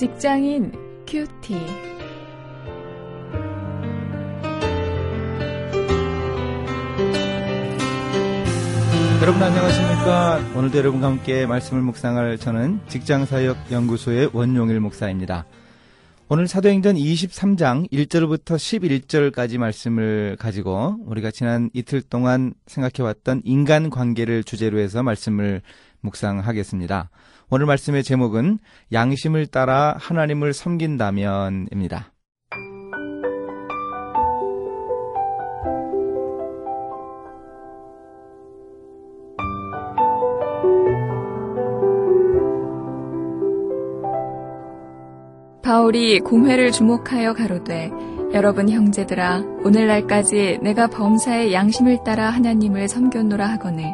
직장인 0.00 0.72
큐티. 1.06 1.52
여러분 9.20 9.42
안녕하십니까? 9.42 10.40
오늘도 10.56 10.78
여러분과 10.78 11.06
함께 11.06 11.44
말씀을 11.44 11.82
묵상할 11.82 12.38
저는 12.38 12.80
직장사역연구소의 12.88 14.30
원용일 14.32 14.80
목사입니다. 14.80 15.44
오늘 16.30 16.48
사도행전 16.48 16.94
23장 16.94 17.90
1절부터 17.92 18.56
11절까지 18.56 19.58
말씀을 19.58 20.36
가지고 20.40 20.96
우리가 21.04 21.30
지난 21.30 21.68
이틀 21.74 22.00
동안 22.00 22.54
생각해왔던 22.68 23.42
인간 23.44 23.90
관계를 23.90 24.44
주제로 24.44 24.78
해서 24.78 25.02
말씀을 25.02 25.60
묵상하겠습니다. 26.00 27.10
오늘 27.52 27.66
말씀의 27.66 28.04
제목은 28.04 28.60
양심을 28.92 29.48
따라 29.48 29.96
하나님을 29.98 30.52
섬긴다면입니다. 30.52 32.12
바울이 45.62 46.20
공회를 46.20 46.70
주목하여 46.70 47.34
가로되 47.34 47.90
여러분 48.32 48.68
형제들아 48.68 49.42
오늘날까지 49.64 50.60
내가 50.62 50.86
범사의 50.86 51.52
양심을 51.52 52.04
따라 52.04 52.30
하나님을 52.30 52.86
섬겼노라 52.86 53.44
하거늘 53.48 53.92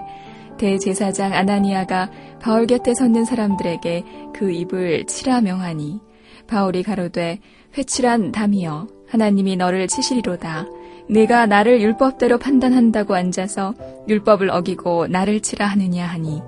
대제사장 0.57 1.33
아나니아가 1.33 2.11
바울 2.41 2.67
곁에 2.67 2.95
섰는 2.95 3.25
사람들에게 3.25 4.05
그 4.35 4.51
입을 4.51 5.07
치라 5.07 5.41
명하니 5.41 6.01
바울이 6.47 6.83
가로되 6.83 7.41
회칠한 7.77 8.33
담이여 8.33 8.87
하나님이 9.09 9.57
너를 9.57 9.89
치시리로다. 9.89 10.67
네가 11.09 11.47
나를 11.47 11.81
율법대로 11.81 12.39
판단한다고 12.39 13.15
앉아서 13.15 13.75
율법을 14.09 14.51
어기고 14.51 15.07
나를 15.07 15.41
치라 15.41 15.67
하느냐 15.67 16.05
하니 16.07 16.43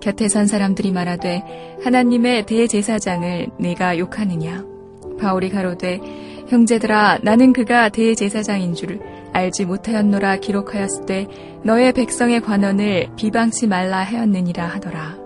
곁에 0.00 0.28
선 0.28 0.46
사람들이 0.46 0.92
말하되 0.92 1.78
하나님의 1.82 2.46
대제사장을 2.46 3.48
네가 3.58 3.98
욕하느냐? 3.98 4.64
바울이 5.18 5.48
가로되 5.48 6.00
형제들아 6.54 7.18
나는 7.22 7.52
그가 7.52 7.88
대제사장인 7.88 8.74
줄 8.74 9.00
알지 9.32 9.64
못하였노라 9.64 10.36
기록하였을 10.36 11.04
때 11.04 11.26
너의 11.64 11.92
백성의 11.92 12.42
관원을 12.42 13.08
비방치 13.16 13.66
말라 13.66 13.98
하였느니라 14.04 14.64
하더라. 14.64 15.16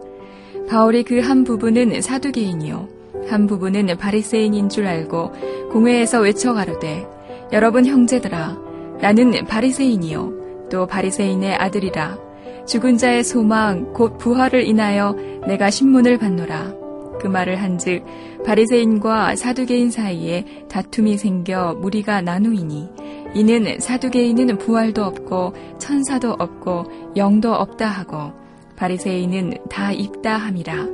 바울이 0.71 1.05
그 1.05 1.21
한 1.21 1.45
부분은 1.45 2.01
사두개인이요 2.01 2.89
한 3.29 3.47
부분은 3.47 3.95
바리새인인 3.99 4.71
줄 4.71 4.87
알고 4.87 5.33
공회에서 5.73 6.21
외쳐 6.21 6.55
가로되 6.55 7.07
여러분 7.53 7.85
형제들아 7.85 8.57
나는 9.03 9.45
바리새인이요 9.45 10.69
또 10.71 10.87
바리새인의 10.87 11.57
아들이라 11.57 12.19
죽은 12.67 12.97
자의 12.97 13.23
소망 13.23 13.93
곧 13.93 14.17
부활을 14.17 14.67
인하여 14.67 15.15
내가 15.47 15.69
신문을 15.69 16.17
받노라. 16.17 16.78
그 17.21 17.27
말을 17.27 17.57
한즉 17.57 18.05
바리새인과 18.45 19.37
사두개인 19.37 19.91
사이에 19.91 20.67
다툼이 20.69 21.19
생겨 21.19 21.75
무리가 21.75 22.21
나누이니 22.23 22.89
이는 23.35 23.79
사두개인은 23.81 24.59
부활도 24.59 25.05
없고 25.05 25.55
천사도 25.79 26.37
없고 26.39 27.15
영도 27.17 27.53
없다 27.55 27.87
하고 27.87 28.33
바리새인은 28.77 29.69
다 29.69 29.93
있다 29.93 30.37
함이라. 30.37 30.87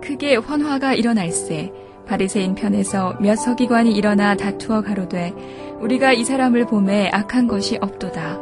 크게 0.00 0.36
환화가 0.36 0.94
일어날세 0.94 1.72
바리새인 2.06 2.54
편에서 2.54 3.16
몇 3.20 3.36
서기관이 3.36 3.92
일어나 3.92 4.36
다투어 4.36 4.82
가로되 4.82 5.32
우리가 5.80 6.12
이 6.12 6.24
사람을 6.24 6.66
봄에 6.66 7.08
악한 7.12 7.48
것이 7.48 7.78
없도다. 7.80 8.38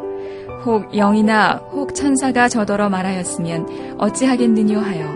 혹 0.64 0.94
영이나 0.96 1.54
혹 1.72 1.94
천사가 1.94 2.48
저더러 2.48 2.88
말하였으면 2.88 3.96
어찌하겠느뇨 3.98 4.78
하여 4.78 5.06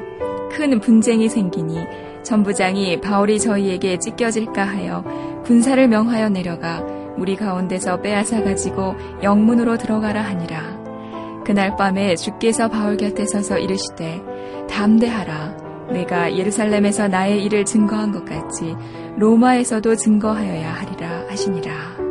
큰 0.51 0.81
분쟁이 0.81 1.29
생기니 1.29 1.79
전부장이 2.27 3.01
바울이 3.01 3.39
저희에게 3.39 3.99
찢겨질까 3.99 4.65
하여 4.65 5.05
군사를 5.45 5.87
명하여 5.87 6.29
내려가 6.29 6.85
우리 7.17 7.37
가운데서 7.37 8.03
빼앗아 8.03 8.43
가지고 8.43 8.97
영문으로 9.23 9.79
들어가라 9.79 10.23
하니라. 10.23 11.43
그날 11.45 11.77
밤에 11.77 12.17
주께서 12.17 12.69
바울 12.69 12.97
곁에 12.97 13.25
서서 13.27 13.59
이르시되 13.59 14.21
담대하라. 14.69 15.67
내가 15.93 16.37
예루살렘에서 16.37 17.07
나의 17.07 17.45
일을 17.45 17.65
증거한 17.65 18.11
것 18.11 18.25
같이 18.25 18.75
로마에서도 19.19 19.95
증거하여야 19.95 20.75
하리라 20.75 21.27
하시니라. 21.29 22.06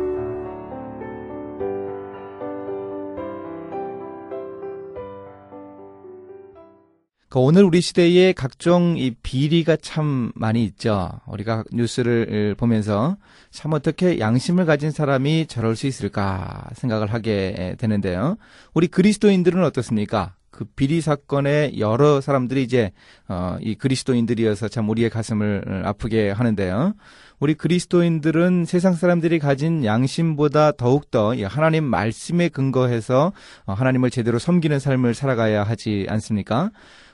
오늘 7.38 7.64
우리 7.64 7.82
시대에 7.82 8.32
각종 8.32 8.96
이 8.96 9.10
비리가 9.10 9.76
참 9.76 10.32
많이 10.34 10.64
있죠. 10.64 11.20
우리가 11.26 11.64
뉴스를 11.70 12.54
보면서 12.56 13.18
참 13.50 13.74
어떻게 13.74 14.18
양심을 14.18 14.64
가진 14.64 14.90
사람이 14.90 15.46
저럴 15.46 15.76
수 15.76 15.86
있을까 15.86 16.64
생각을 16.74 17.12
하게 17.12 17.76
되는데요. 17.78 18.36
우리 18.72 18.86
그리스도인들은 18.86 19.62
어떻습니까? 19.64 20.34
그 20.50 20.64
비리 20.64 21.02
사건에 21.02 21.72
여러 21.78 22.22
사람들이 22.22 22.62
이제 22.62 22.92
어, 23.28 23.58
이 23.60 23.74
그리스도인들이어서 23.74 24.68
참 24.68 24.88
우리의 24.88 25.10
가슴을 25.10 25.82
아프게 25.84 26.30
하는데요. 26.30 26.94
우리 27.38 27.52
그리스도인들은 27.54 28.64
세상 28.64 28.94
사람들이 28.94 29.38
가진 29.38 29.84
양심보다 29.84 30.72
더욱더 30.72 31.34
하나님 31.44 31.84
말씀에 31.84 32.48
근거해서 32.48 33.32
어, 33.66 33.72
하나님을 33.74 34.10
제대로 34.10 34.38
섬기는 34.38 34.78
삶을 34.78 35.14
살아가야 35.14 35.62
하지 35.62 36.06
않습니까? 36.08 36.70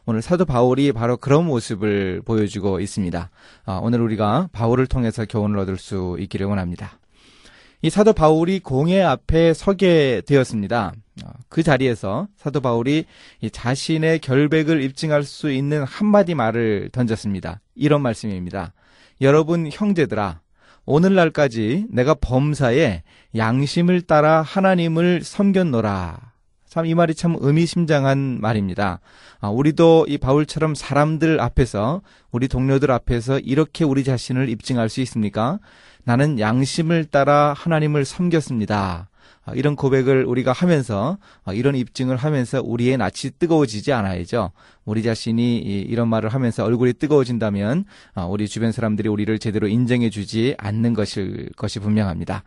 오늘 0.06 0.22
사도 0.22 0.44
바울이 0.44 0.92
바로 0.92 1.16
그런 1.16 1.46
모습을 1.46 2.22
보여주고 2.24 2.80
있습니다. 2.80 3.30
아, 3.64 3.80
오늘 3.82 4.00
우리가 4.00 4.48
바울을 4.52 4.86
통해서 4.86 5.24
교훈을 5.24 5.58
얻을 5.58 5.76
수 5.76 6.16
있기를 6.20 6.46
원합니다. 6.46 6.98
이 7.82 7.90
사도 7.90 8.12
바울이 8.12 8.60
공회 8.60 9.02
앞에 9.02 9.54
서게 9.54 10.22
되었습니다. 10.24 10.92
아, 11.24 11.32
그 11.48 11.64
자리에서 11.64 12.28
사도 12.36 12.60
바울이 12.60 13.06
자신의 13.50 14.20
결백을 14.20 14.82
입증할 14.82 15.24
수 15.24 15.50
있는 15.50 15.82
한마디 15.82 16.36
말을 16.36 16.90
던졌습니다. 16.92 17.60
이런 17.74 18.02
말씀입니다. 18.02 18.72
여러분 19.20 19.68
형제들아, 19.70 20.40
오늘날까지 20.84 21.86
내가 21.90 22.14
범사에 22.14 23.02
양심을 23.36 24.02
따라 24.02 24.42
하나님을 24.42 25.22
섬겼노라. 25.22 26.32
참 26.72 26.86
이 26.86 26.94
말이 26.94 27.14
참 27.14 27.36
의미심장한 27.38 28.40
말입니다. 28.40 29.00
아, 29.40 29.50
우리도 29.50 30.06
이 30.08 30.16
바울처럼 30.16 30.74
사람들 30.74 31.38
앞에서 31.38 32.00
우리 32.30 32.48
동료들 32.48 32.90
앞에서 32.90 33.40
이렇게 33.40 33.84
우리 33.84 34.04
자신을 34.04 34.48
입증할 34.48 34.88
수 34.88 35.02
있습니까? 35.02 35.58
나는 36.04 36.40
양심을 36.40 37.04
따라 37.04 37.52
하나님을 37.54 38.06
섬겼습니다. 38.06 39.10
아, 39.44 39.52
이런 39.54 39.74
고백을 39.74 40.24
우리가 40.24 40.52
하면서 40.52 41.18
아, 41.44 41.52
이런 41.52 41.74
입증을 41.74 42.16
하면서 42.16 42.60
우리의 42.62 42.96
낯이 42.96 43.32
뜨거워지지 43.38 43.92
않아야죠. 43.92 44.52
우리 44.84 45.02
자신이 45.02 45.58
이런 45.58 46.08
말을 46.08 46.28
하면서 46.28 46.64
얼굴이 46.64 46.94
뜨거워진다면 46.94 47.84
아, 48.14 48.24
우리 48.24 48.46
주변 48.48 48.72
사람들이 48.72 49.08
우리를 49.08 49.36
제대로 49.38 49.66
인정해 49.66 50.10
주지 50.10 50.54
않는 50.58 50.94
것일 50.94 51.50
것이 51.56 51.80
분명합니다. 51.80 52.44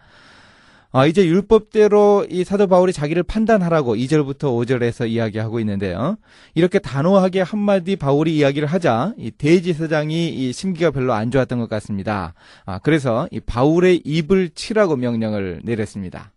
아, 0.97 1.05
이제 1.05 1.25
율법대로 1.27 2.27
이 2.29 2.45
사도 2.45 2.67
바울이 2.67 2.93
자기를 2.93 3.23
판단하라고 3.23 3.97
2절부터 3.97 4.43
5절에서 4.43 5.09
이야기하고 5.09 5.59
있는데요. 5.59 6.15
이렇게 6.53 6.79
단호하게 6.79 7.41
한마디 7.41 7.97
바울이 7.97 8.33
이야기를 8.37 8.69
하자 8.69 9.13
이 9.17 9.29
대지사장이 9.29 10.29
이 10.29 10.53
심기가 10.53 10.91
별로 10.91 11.11
안 11.11 11.31
좋았던 11.31 11.59
것 11.59 11.67
같습니다. 11.67 12.33
아, 12.65 12.79
그래서 12.79 13.27
이 13.31 13.41
바울의 13.41 14.03
입을 14.05 14.51
치라고 14.55 14.95
명령을 14.95 15.63
내렸습니다. 15.65 16.31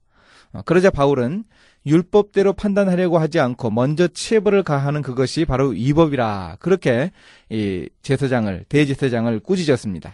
아, 0.59 0.63
그러자 0.63 0.91
바울은 0.91 1.45
율법대로 1.87 2.53
판단하려고 2.53 3.19
하지 3.19 3.39
않고 3.39 3.71
먼저 3.71 4.09
치해벌을 4.09 4.65
가하는 4.65 5.03
그것이 5.03 5.45
바로 5.45 5.69
위법이라 5.69 6.57
그렇게 6.59 7.13
이 7.49 7.89
제사장을 8.03 8.65
대제사장을 8.69 9.39
꾸짖었습니다. 9.41 10.13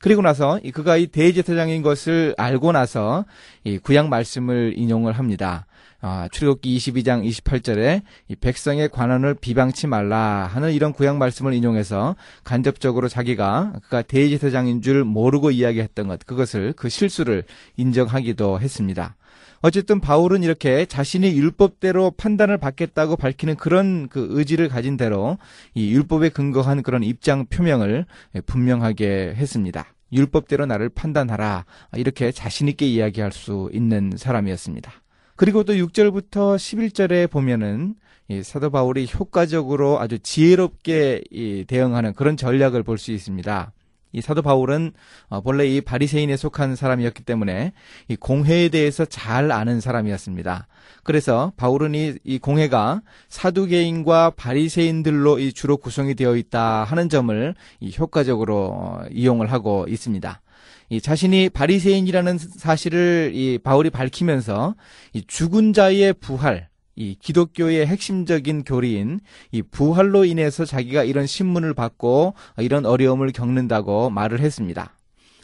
그리고 0.00 0.22
나서 0.22 0.58
그가 0.72 0.96
이 0.96 1.06
대제사장인 1.06 1.82
것을 1.82 2.34
알고 2.38 2.72
나서 2.72 3.24
이 3.64 3.78
구약 3.78 4.08
말씀을 4.08 4.74
인용을 4.76 5.12
합니다. 5.12 5.66
아, 6.00 6.28
출애굽기 6.32 6.76
22장 6.76 7.24
28절에 7.28 8.02
이 8.28 8.34
백성의 8.34 8.88
관원을 8.88 9.34
비방치 9.34 9.86
말라 9.86 10.48
하는 10.52 10.72
이런 10.72 10.92
구약 10.92 11.16
말씀을 11.18 11.54
인용해서 11.54 12.16
간접적으로 12.42 13.08
자기가 13.08 13.74
그가 13.84 14.02
대제사장인 14.02 14.82
줄 14.82 15.04
모르고 15.04 15.52
이야기했던 15.52 16.08
것 16.08 16.26
그것을 16.26 16.72
그 16.72 16.88
실수를 16.88 17.44
인정하기도 17.76 18.60
했습니다. 18.60 19.16
어쨌든 19.62 20.00
바울은 20.00 20.42
이렇게 20.42 20.86
자신이 20.86 21.36
율법대로 21.38 22.12
판단을 22.16 22.58
받겠다고 22.58 23.16
밝히는 23.16 23.54
그런 23.54 24.08
그 24.08 24.26
의지를 24.30 24.68
가진 24.68 24.96
대로 24.96 25.38
이 25.74 25.92
율법에 25.92 26.30
근거한 26.30 26.82
그런 26.82 27.04
입장 27.04 27.46
표명을 27.46 28.06
분명하게 28.44 29.34
했습니다. 29.36 29.86
율법대로 30.12 30.66
나를 30.66 30.88
판단하라. 30.88 31.64
이렇게 31.96 32.32
자신있게 32.32 32.86
이야기할 32.86 33.30
수 33.32 33.70
있는 33.72 34.12
사람이었습니다. 34.16 34.92
그리고 35.36 35.62
또 35.64 35.72
6절부터 35.74 36.56
11절에 36.56 37.30
보면은 37.30 37.94
이 38.28 38.42
사도 38.42 38.70
바울이 38.70 39.08
효과적으로 39.14 40.00
아주 40.00 40.18
지혜롭게 40.18 41.22
이 41.30 41.64
대응하는 41.66 42.14
그런 42.14 42.36
전략을 42.36 42.82
볼 42.82 42.98
수 42.98 43.12
있습니다. 43.12 43.72
이 44.12 44.20
사도 44.20 44.42
바울은 44.42 44.92
어, 45.28 45.40
본래 45.40 45.66
이 45.66 45.80
바리새인에 45.80 46.36
속한 46.36 46.76
사람이었기 46.76 47.22
때문에 47.24 47.72
이 48.08 48.16
공회에 48.16 48.68
대해서 48.68 49.04
잘 49.04 49.50
아는 49.52 49.80
사람이었습니다. 49.80 50.66
그래서 51.02 51.52
바울은 51.56 51.94
이, 51.94 52.14
이 52.24 52.38
공회가 52.38 53.02
사두개인과 53.28 54.30
바리새인들로 54.36 55.38
이 55.38 55.52
주로 55.52 55.76
구성이 55.76 56.14
되어 56.14 56.36
있다 56.36 56.84
하는 56.84 57.08
점을 57.08 57.54
이 57.80 57.94
효과적으로 57.98 58.70
어, 58.74 59.02
이용을 59.10 59.50
하고 59.50 59.86
있습니다. 59.88 60.40
이 60.90 61.00
자신이 61.00 61.48
바리새인이라는 61.48 62.38
사실을 62.38 63.32
이 63.34 63.58
바울이 63.58 63.88
밝히면서 63.88 64.74
이 65.14 65.22
죽은 65.26 65.72
자의 65.72 66.12
부활 66.12 66.68
이 66.94 67.16
기독교의 67.20 67.86
핵심적인 67.86 68.64
교리인 68.64 69.20
이 69.50 69.62
부활로 69.62 70.24
인해서 70.24 70.64
자기가 70.64 71.04
이런 71.04 71.26
신문을 71.26 71.74
받고 71.74 72.34
이런 72.58 72.86
어려움을 72.86 73.32
겪는다고 73.32 74.10
말을 74.10 74.40
했습니다. 74.40 74.96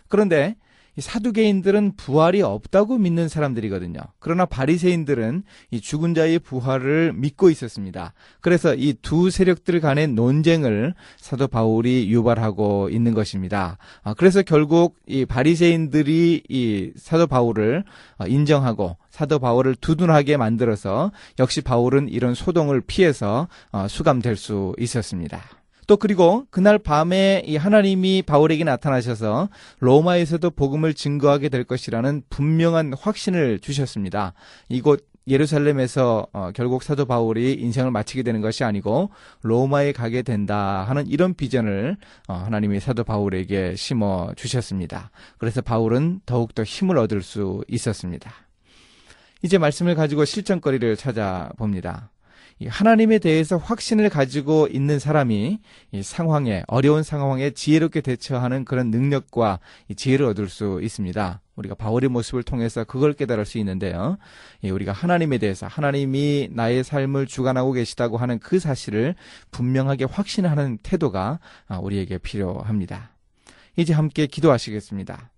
그런데 0.09 0.56
이 0.56 0.68
사두개인들은 1.00 1.97
부활이 1.97 2.43
없다고 2.43 2.99
믿는 2.99 3.29
사람들이거든요. 3.29 4.00
그러나 4.19 4.45
바리새인들은 4.47 5.45
이 5.71 5.81
죽은 5.81 6.15
자의 6.15 6.39
부활을 6.39 7.12
믿고 7.15 7.50
있었습니다. 7.50 8.12
그래서 8.41 8.75
이 8.75 8.99
두 9.09 9.31
세력들 9.31 9.81
간의 9.81 10.09
논쟁을 10.09 10.95
사도 11.17 11.49
바울이 11.49 12.11
유발하고 12.11 12.91
있는 12.91 13.15
것입니다. 13.15 13.79
아, 14.03 14.12
그래서 14.15 14.43
결국 14.43 14.97
이 15.06 15.25
바리새인들이 15.25 16.43
이 16.49 16.93
사도 16.97 17.27
바울을 17.27 17.85
어, 18.19 18.27
인정하고 18.27 18.97
사도 19.11 19.39
바울을 19.39 19.77
두둔하게 19.77 20.37
만들어서 20.37 21.12
역시 21.39 21.62
바울은 21.62 22.09
이런 22.09 22.35
소동을 22.35 22.83
피해서 22.83 23.49
어, 23.73 23.87
수감될 23.89 24.37
수 24.37 24.75
있었습니다. 24.79 25.57
또 25.88 25.96
그리고 25.96 26.46
그날 26.50 26.79
밤에 26.79 27.43
이 27.46 27.56
하나님이 27.56 28.23
바울에게 28.23 28.62
나타나셔서 28.62 29.49
로마에서도 29.81 30.50
복음을 30.50 30.93
증거하게 30.93 31.49
될 31.49 31.64
것이라는 31.64 32.23
분명한 32.29 32.93
확신을 32.93 33.58
주셨습니다. 33.58 34.35
이곳 34.69 35.08
예루살렘에서 35.26 36.26
어, 36.32 36.50
결국 36.55 36.82
사도 36.82 37.06
바울이 37.06 37.55
인생을 37.55 37.90
마치게 37.90 38.23
되는 38.23 38.43
것이 38.43 38.64
아니고 38.64 39.11
로마에 39.43 39.93
가게 39.93 40.20
된다 40.20 40.85
하는 40.87 41.06
이런 41.06 41.32
비전을 41.35 41.96
어, 42.29 42.34
하나님이 42.34 42.81
사도 42.81 43.02
바울에게 43.02 43.75
심어 43.76 44.31
주셨습니다. 44.37 45.11
그래서 45.38 45.62
바울은 45.62 46.20
더욱더 46.26 46.64
힘을 46.64 46.99
얻을 46.99 47.23
수 47.23 47.64
있었습니다. 47.67 48.31
이제 49.43 49.56
말씀을 49.56 49.94
가지고 49.94 50.26
실전거리를 50.26 50.96
찾아봅니다. 50.96 52.11
하나님에 52.66 53.19
대해서 53.19 53.56
확신을 53.56 54.08
가지고 54.08 54.66
있는 54.66 54.99
사람이 54.99 55.60
이 55.93 56.02
상황에 56.02 56.64
어려운 56.66 57.02
상황에 57.05 57.50
지혜롭게 57.50 58.00
대처하는 58.00 58.64
그런 58.64 58.90
능력과 58.90 59.60
지혜를 59.94 60.26
얻을 60.26 60.49
수 60.49 60.81
있습니다. 60.82 61.40
우리가 61.55 61.75
바울의 61.75 62.08
모습을 62.10 62.43
통해서 62.43 62.84
그걸 62.84 63.12
깨달을 63.12 63.44
수 63.44 63.58
있는데요. 63.58 64.19
우리가 64.62 64.93
하나님에 64.93 65.38
대해서 65.38 65.66
하나님이 65.66 66.49
나의 66.52 66.82
삶을 66.82 67.26
주관하고 67.26 67.72
계시다고 67.72 68.16
하는 68.16 68.38
그 68.38 68.58
사실을 68.58 69.14
분명하게 69.50 70.05
확신하는 70.05 70.78
태도가 70.82 71.40
아, 71.69 71.78
우리에게 71.78 72.19
필요합니다. 72.19 73.10
이제 73.76 73.93
함께 73.93 74.26
기도하시겠습니다. 74.26 75.31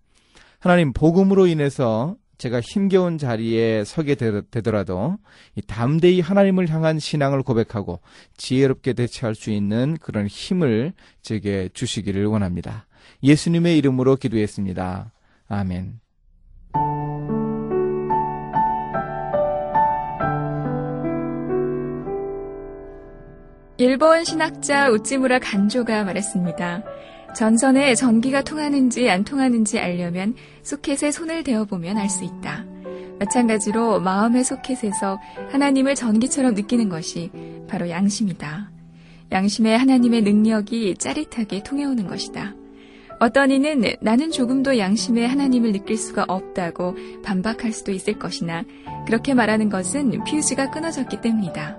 하나님 0.58 0.92
복음으로 0.92 1.46
인해서 1.46 2.16
제가 2.40 2.62
힘겨운 2.62 3.18
자리에 3.18 3.84
서게 3.84 4.14
되더라도 4.14 5.18
담대히 5.66 6.20
하나님을 6.20 6.70
향한 6.70 6.98
신앙을 6.98 7.42
고백하고 7.42 8.00
지혜롭게 8.38 8.94
대처할 8.94 9.34
수 9.34 9.50
있는 9.50 9.98
그런 10.00 10.26
힘을 10.26 10.94
제게 11.20 11.68
주시기를 11.74 12.24
원합니다. 12.24 12.86
예수님의 13.22 13.76
이름으로 13.76 14.16
기도했습니다. 14.16 15.12
아멘. 15.48 16.00
일본 23.76 24.24
신학자 24.24 24.88
우찌무라 24.88 25.40
간조가 25.40 26.04
말했습니다. 26.04 26.84
전선에 27.34 27.94
전기가 27.94 28.42
통하는지 28.42 29.08
안 29.08 29.24
통하는지 29.24 29.78
알려면 29.78 30.34
소켓에 30.62 31.10
손을 31.10 31.44
대어보면 31.44 31.96
알 31.96 32.08
수 32.08 32.24
있다. 32.24 32.64
마찬가지로 33.18 34.00
마음의 34.00 34.44
소켓에서 34.44 35.20
하나님을 35.50 35.94
전기처럼 35.94 36.54
느끼는 36.54 36.88
것이 36.88 37.30
바로 37.68 37.88
양심이다. 37.88 38.70
양심에 39.30 39.76
하나님의 39.76 40.22
능력이 40.22 40.96
짜릿하게 40.96 41.62
통해오는 41.62 42.06
것이다. 42.06 42.54
어떤 43.20 43.50
이는 43.50 43.82
나는 44.00 44.30
조금도 44.30 44.78
양심에 44.78 45.26
하나님을 45.26 45.72
느낄 45.72 45.98
수가 45.98 46.24
없다고 46.26 46.96
반박할 47.22 47.72
수도 47.72 47.92
있을 47.92 48.18
것이나 48.18 48.64
그렇게 49.06 49.34
말하는 49.34 49.68
것은 49.68 50.24
퓨즈가 50.24 50.70
끊어졌기 50.70 51.20
때문이다. 51.20 51.76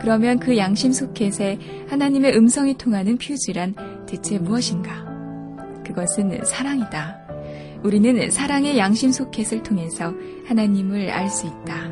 그러면 0.00 0.38
그 0.38 0.58
양심 0.58 0.92
소켓에 0.92 1.58
하나님의 1.88 2.36
음성이 2.36 2.74
통하는 2.76 3.16
퓨즈란 3.16 4.03
대체 4.14 4.38
무엇인가? 4.38 5.04
그것은 5.84 6.44
사랑이다. 6.44 7.18
우리는 7.82 8.30
사랑의 8.30 8.78
양심 8.78 9.10
소켓을 9.10 9.64
통해서 9.64 10.14
하나님을 10.46 11.10
알 11.10 11.28
수 11.28 11.48
있다. 11.48 11.83